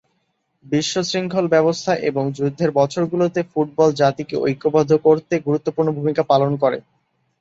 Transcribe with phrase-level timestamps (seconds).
[0.65, 6.77] বিশৃঙ্খল অবস্থা এবং যুদ্ধের বছরগুলোতে ফুটবল জাতিকে ঐক্যবদ্ধ করতে গুরুত্বপূর্ণ ভূমিকা পালন করে।